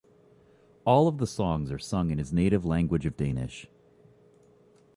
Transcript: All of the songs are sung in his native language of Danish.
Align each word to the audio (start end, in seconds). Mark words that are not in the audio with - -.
All 0.83 1.07
of 1.07 1.19
the 1.19 1.27
songs 1.27 1.71
are 1.71 1.77
sung 1.77 2.09
in 2.09 2.17
his 2.17 2.33
native 2.33 2.65
language 2.65 3.05
of 3.05 3.15
Danish. 3.15 3.67